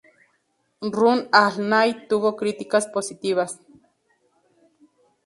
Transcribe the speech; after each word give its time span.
Run 0.93 1.19
All 1.39 1.57
Night 1.73 1.99
tuvo 2.13 2.31
criticas 2.39 2.87
positivas. 2.97 3.55